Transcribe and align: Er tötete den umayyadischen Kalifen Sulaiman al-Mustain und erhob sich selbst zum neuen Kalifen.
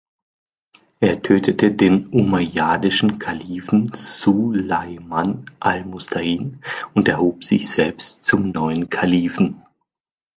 Er 0.99 1.21
tötete 1.21 1.71
den 1.71 2.07
umayyadischen 2.07 3.19
Kalifen 3.19 3.91
Sulaiman 3.93 5.45
al-Mustain 5.59 6.59
und 6.95 7.07
erhob 7.07 7.43
sich 7.43 7.69
selbst 7.69 8.25
zum 8.25 8.49
neuen 8.49 8.89
Kalifen. 8.89 9.63